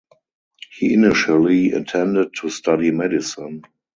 He 0.71 0.95
initially 0.95 1.71
intended 1.73 2.33
to 2.39 2.49
study 2.49 2.89
medicine. 2.89 3.61